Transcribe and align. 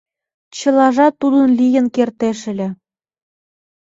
Чылажат 0.57 1.13
тудын 1.21 1.47
лийын 1.59 1.85
кертеш 1.95 2.39
ыле! 2.51 2.67